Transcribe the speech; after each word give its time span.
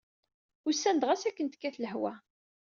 Usan-d 0.67 1.03
ɣas 1.09 1.23
akken 1.29 1.47
tekkat 1.47 1.75
lehwa. 1.81 2.13